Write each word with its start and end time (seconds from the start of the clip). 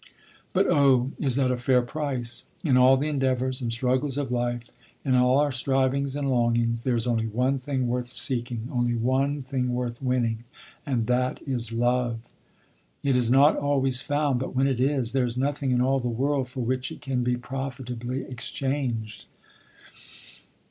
But, 0.51 0.65
oh! 0.67 1.11
is 1.19 1.35
that 1.35 1.51
a 1.51 1.57
fair 1.57 1.83
price? 1.83 2.45
In 2.63 2.75
all 2.75 2.97
the 2.97 3.07
endeavors 3.07 3.61
and 3.61 3.71
struggles 3.71 4.17
of 4.17 4.31
life, 4.31 4.71
in 5.05 5.13
all 5.13 5.37
our 5.37 5.51
strivings 5.51 6.15
and 6.15 6.27
longings, 6.27 6.81
there 6.81 6.95
is 6.95 7.05
only 7.05 7.27
one 7.27 7.59
thing 7.59 7.87
worth 7.87 8.07
seeking, 8.07 8.67
only 8.71 8.95
one 8.95 9.43
thing 9.43 9.75
worth 9.75 10.01
winning, 10.01 10.43
and 10.87 11.05
that 11.05 11.39
is 11.45 11.71
love. 11.71 12.17
It 13.03 13.15
is 13.15 13.29
not 13.29 13.55
always 13.55 14.01
found; 14.01 14.39
but 14.39 14.55
when 14.55 14.65
it 14.65 14.79
is, 14.79 15.11
there 15.11 15.25
is 15.27 15.37
nothing 15.37 15.69
in 15.69 15.81
all 15.81 15.99
the 15.99 16.07
world 16.09 16.47
for 16.47 16.61
which 16.61 16.91
it 16.91 16.99
can 17.01 17.23
be 17.23 17.37
profitably 17.37 18.23
exchanged. 18.23 19.25